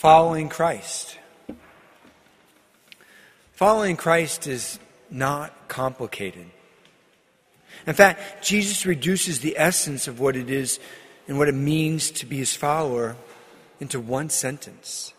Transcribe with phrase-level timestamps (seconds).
[0.00, 1.18] following Christ.
[3.52, 4.78] Following Christ is
[5.10, 6.46] not complicated.
[7.86, 10.80] In fact, Jesus reduces the essence of what it is
[11.28, 13.14] and what it means to be his follower
[13.78, 15.12] into one sentence.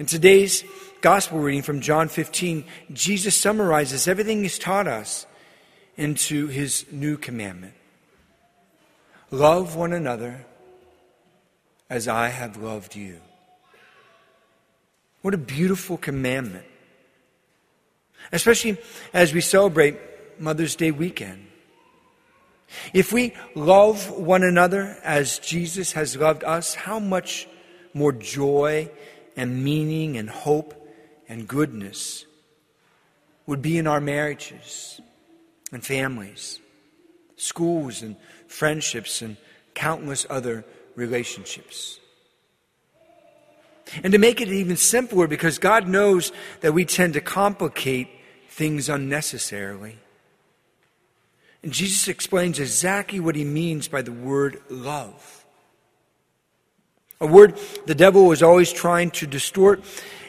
[0.00, 0.64] In today's
[1.00, 5.26] gospel reading from John 15, Jesus summarizes everything he's taught us
[5.96, 7.74] into his new commandment
[9.30, 10.44] Love one another
[11.90, 13.20] as I have loved you.
[15.22, 16.64] What a beautiful commandment.
[18.32, 18.78] Especially
[19.12, 19.98] as we celebrate
[20.40, 21.48] Mother's Day weekend.
[22.94, 27.48] If we love one another as Jesus has loved us, how much
[27.92, 28.88] more joy
[29.36, 30.74] and meaning and hope
[31.28, 32.24] and goodness
[33.46, 35.00] would be in our marriages
[35.72, 36.60] and families,
[37.36, 39.36] schools and friendships, and
[39.74, 40.64] countless other
[40.96, 42.00] relationships.
[44.02, 48.08] And to make it even simpler, because God knows that we tend to complicate
[48.48, 49.98] things unnecessarily.
[51.62, 55.44] And Jesus explains exactly what he means by the word love.
[57.20, 59.82] A word the devil is always trying to distort,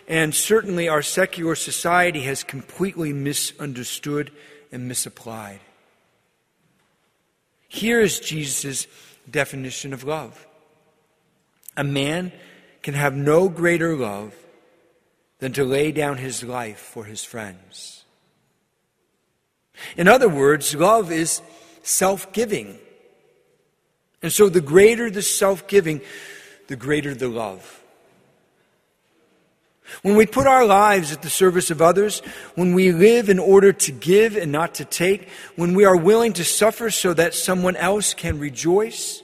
[0.08, 4.32] and certainly our secular society has completely misunderstood
[4.72, 5.60] and misapplied.
[7.70, 8.88] Here is Jesus'
[9.30, 10.48] definition of love
[11.76, 12.32] a man
[12.82, 14.36] can have no greater love
[15.40, 18.04] than to lay down his life for his friends.
[19.98, 21.42] In other words, love is
[21.84, 22.78] self giving.
[24.22, 26.02] And so the greater the self giving,
[26.68, 27.80] the greater the love.
[30.04, 32.22] When we put our lives at the service of others,
[32.56, 36.34] when we live in order to give and not to take, when we are willing
[36.34, 39.22] to suffer so that someone else can rejoice,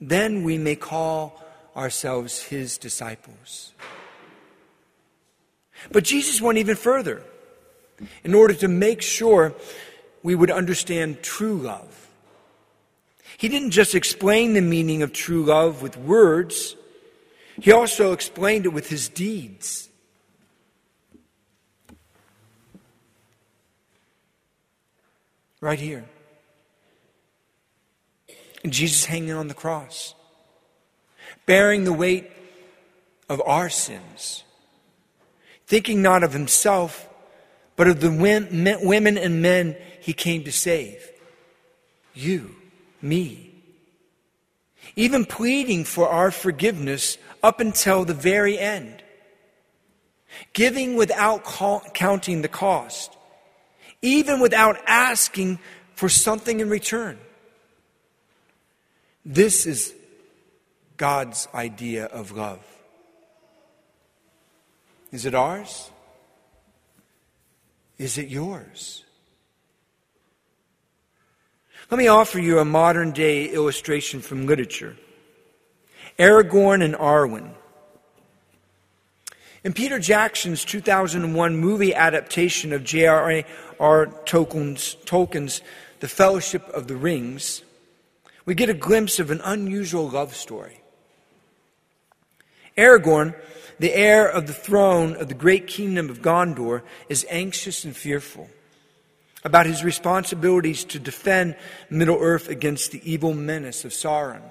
[0.00, 1.43] then we may call
[1.76, 3.72] ourselves his disciples.
[5.90, 7.22] But Jesus went even further
[8.22, 9.54] in order to make sure
[10.22, 12.08] we would understand true love.
[13.36, 16.76] He didn't just explain the meaning of true love with words,
[17.60, 19.88] he also explained it with his deeds.
[25.60, 26.04] Right here.
[28.62, 30.14] And Jesus hanging on the cross,
[31.46, 32.30] bearing the weight
[33.28, 34.44] of our sins,
[35.66, 37.08] thinking not of himself,
[37.76, 41.10] but of the women and men he came to save.
[42.14, 42.54] You,
[43.02, 43.50] me.
[44.96, 49.02] Even pleading for our forgiveness up until the very end.
[50.52, 51.44] Giving without
[51.94, 53.16] counting the cost.
[54.02, 55.58] Even without asking
[55.94, 57.18] for something in return.
[59.24, 59.94] This is
[60.96, 62.60] God's idea of love.
[65.10, 65.90] Is it ours?
[67.98, 69.04] Is it yours?
[71.90, 74.96] Let me offer you a modern day illustration from literature
[76.18, 77.50] Aragorn and Arwen.
[79.64, 84.06] In Peter Jackson's 2001 movie adaptation of J.R.R.
[84.26, 85.62] Tolkien's, Tolkien's
[86.00, 87.62] The Fellowship of the Rings,
[88.44, 90.80] we get a glimpse of an unusual love story.
[92.76, 93.34] Aragorn
[93.78, 98.48] the heir of the throne of the great kingdom of Gondor, is anxious and fearful
[99.42, 101.56] about his responsibilities to defend
[101.90, 104.42] Middle Earth against the evil menace of Sauron.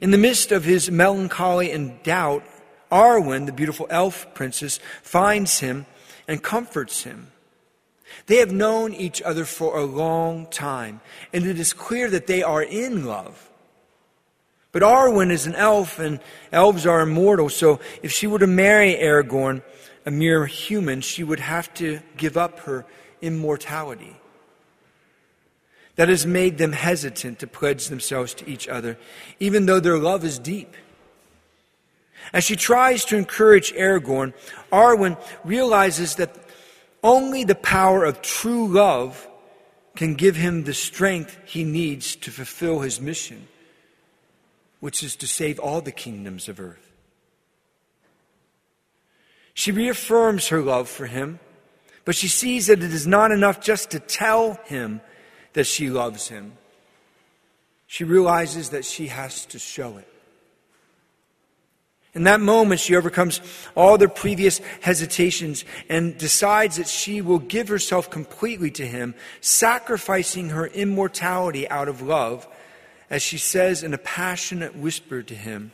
[0.00, 2.44] In the midst of his melancholy and doubt,
[2.92, 5.86] Arwen, the beautiful elf princess, finds him
[6.28, 7.30] and comforts him.
[8.26, 11.00] They have known each other for a long time,
[11.32, 13.50] and it is clear that they are in love.
[14.74, 16.18] But Arwen is an elf, and
[16.50, 19.62] elves are immortal, so if she were to marry Aragorn,
[20.04, 22.84] a mere human, she would have to give up her
[23.22, 24.16] immortality.
[25.94, 28.98] That has made them hesitant to pledge themselves to each other,
[29.38, 30.74] even though their love is deep.
[32.32, 34.34] As she tries to encourage Aragorn,
[34.72, 36.34] Arwen realizes that
[37.00, 39.28] only the power of true love
[39.94, 43.46] can give him the strength he needs to fulfill his mission
[44.84, 46.92] which is to save all the kingdoms of earth.
[49.54, 51.40] She reaffirms her love for him,
[52.04, 55.00] but she sees that it is not enough just to tell him
[55.54, 56.52] that she loves him.
[57.86, 60.08] She realizes that she has to show it.
[62.12, 63.40] In that moment, she overcomes
[63.74, 70.50] all the previous hesitations and decides that she will give herself completely to him, sacrificing
[70.50, 72.46] her immortality out of love
[73.14, 75.70] as she says in a passionate whisper to him,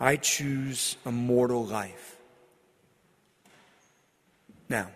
[0.00, 2.16] I choose a mortal life.
[4.70, 4.88] Now,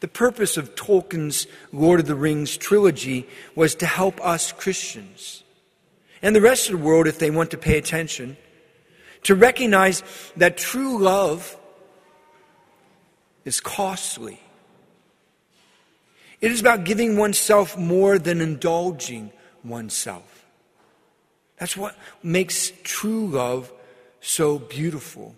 [0.00, 5.44] the purpose of Tolkien's Lord of the Rings trilogy was to help us Christians
[6.20, 8.36] and the rest of the world, if they want to pay attention,
[9.22, 10.02] to recognize
[10.36, 11.56] that true love
[13.46, 14.38] is costly.
[16.42, 19.32] It is about giving oneself more than indulging
[19.64, 20.39] oneself.
[21.60, 23.70] That's what makes true love
[24.20, 25.36] so beautiful.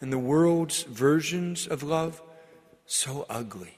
[0.00, 2.20] And the world's versions of love
[2.86, 3.76] so ugly.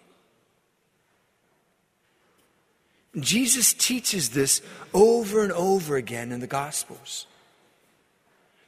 [3.19, 4.63] Jesus teaches this
[4.95, 7.27] over and over again in the Gospels.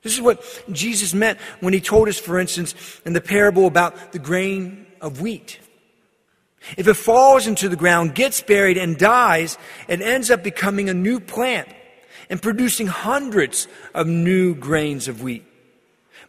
[0.02, 2.74] This is what Jesus meant when he told us, for instance,
[3.06, 5.60] in the parable about the grain of wheat.
[6.76, 9.56] If it falls into the ground, gets buried, and dies,
[9.86, 11.68] it ends up becoming a new plant
[12.30, 15.44] and producing hundreds of new grains of wheat.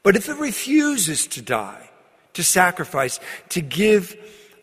[0.04, 1.90] But if it refuses to die,
[2.34, 3.20] to sacrifice,
[3.50, 4.16] to give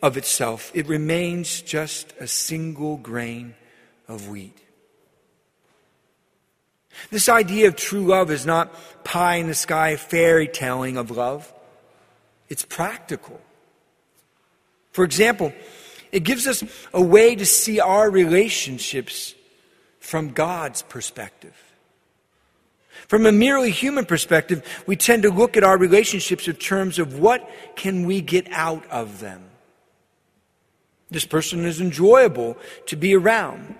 [0.02, 3.54] of itself, it remains just a single grain
[4.08, 4.58] of wheat.
[7.10, 8.72] This idea of true love is not
[9.04, 11.52] pie in the sky fairy telling of love.
[12.48, 13.40] It's practical.
[14.92, 15.52] For example,
[16.12, 16.62] it gives us
[16.92, 19.34] a way to see our relationships
[20.02, 21.54] from God's perspective.
[23.06, 27.20] From a merely human perspective, we tend to look at our relationships in terms of
[27.20, 29.44] what can we get out of them.
[31.08, 32.56] This person is enjoyable
[32.86, 33.76] to be around.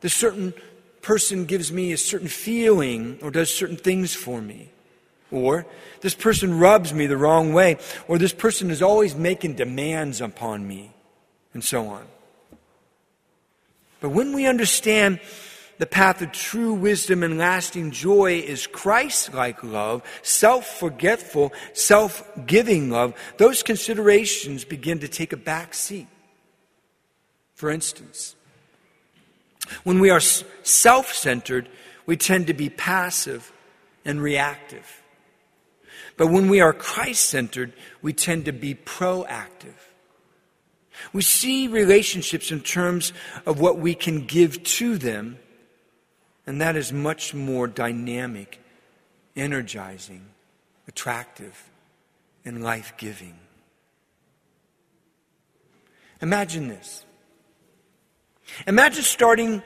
[0.00, 0.54] This certain
[1.02, 4.70] person gives me a certain feeling or does certain things for me.
[5.30, 5.66] Or
[6.00, 7.76] this person rubs me the wrong way.
[8.08, 10.92] Or this person is always making demands upon me.
[11.52, 12.06] And so on.
[14.00, 15.20] But when we understand
[15.80, 22.22] the path of true wisdom and lasting joy is Christ like love, self forgetful, self
[22.46, 23.14] giving love.
[23.38, 26.06] Those considerations begin to take a back seat.
[27.54, 28.36] For instance,
[29.82, 31.66] when we are self centered,
[32.04, 33.50] we tend to be passive
[34.04, 35.02] and reactive.
[36.18, 37.72] But when we are Christ centered,
[38.02, 39.80] we tend to be proactive.
[41.14, 43.14] We see relationships in terms
[43.46, 45.38] of what we can give to them
[46.50, 48.58] and that is much more dynamic,
[49.36, 50.26] energizing,
[50.88, 51.70] attractive,
[52.44, 53.38] and life giving.
[56.20, 57.04] Imagine this.
[58.66, 59.62] Imagine starting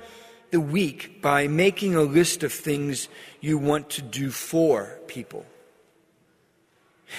[0.50, 3.08] the week by making a list of things
[3.40, 5.46] you want to do for people.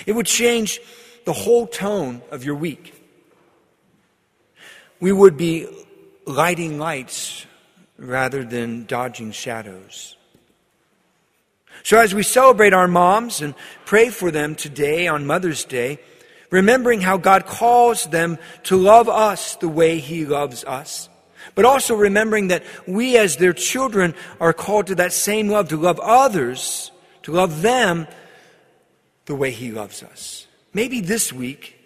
[0.05, 0.79] It would change
[1.25, 2.93] the whole tone of your week.
[4.99, 5.67] We would be
[6.27, 7.47] lighting lights
[7.97, 10.15] rather than dodging shadows.
[11.83, 13.53] So, as we celebrate our moms and
[13.85, 15.99] pray for them today on Mother's Day,
[16.49, 21.09] remembering how God calls them to love us the way He loves us,
[21.53, 25.77] but also remembering that we, as their children, are called to that same love, to
[25.77, 26.91] love others,
[27.23, 28.07] to love them
[29.25, 30.47] the way He loves us.
[30.73, 31.79] Maybe this week,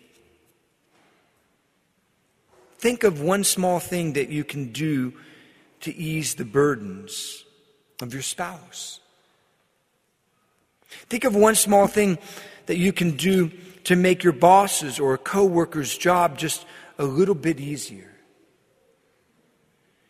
[2.78, 5.14] think of one small thing that you can do
[5.82, 7.46] to ease the burdens
[8.02, 9.00] of your spouse.
[10.90, 12.18] Think of one small thing
[12.66, 13.52] that you can do
[13.86, 16.66] to make your boss's or a coworker's job just
[16.98, 18.12] a little bit easier.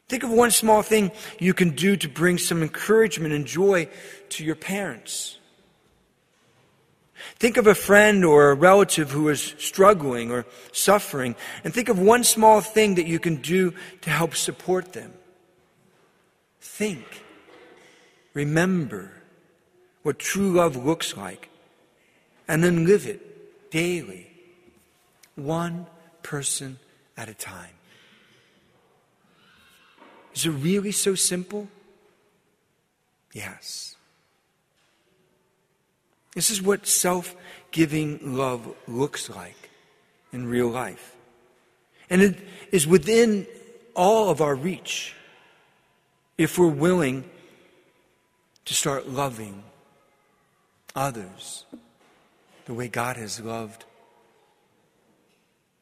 [0.08, 3.88] Think of one small thing you can do to bring some encouragement and joy
[4.30, 5.38] to your parents.
[7.36, 12.00] Think of a friend or a relative who is struggling or suffering, and think of
[12.00, 15.14] one small thing that you can do to help support them.
[16.60, 17.24] Think,
[18.34, 19.12] remember
[20.04, 21.50] what true love looks like,
[22.48, 24.32] and then live it daily,
[25.36, 25.86] one
[26.24, 26.80] person
[27.18, 27.75] at a time.
[30.34, 31.68] Is it really so simple?
[33.34, 33.96] Yes.
[36.34, 37.36] This is what self
[37.72, 39.70] giving love looks like
[40.32, 41.16] in real life.
[42.10, 42.39] And it
[42.72, 43.46] is within
[43.96, 45.13] all of our reach
[46.39, 47.25] if we're willing
[48.63, 49.62] to start loving
[50.96, 51.65] others
[52.63, 53.84] the way God has loved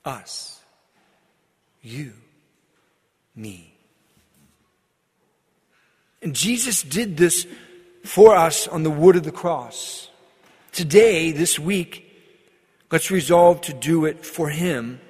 [0.03, 0.59] us,
[1.83, 2.11] you,
[3.35, 3.71] me.
[6.23, 7.45] And Jesus did this
[8.03, 10.09] for us on the wood of the cross.
[10.71, 12.03] Today, this week,
[12.91, 15.01] let's resolve to do it for Him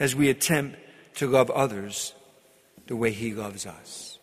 [0.00, 0.76] as we attempt
[1.18, 2.14] to love others
[2.88, 4.18] the way He loves us.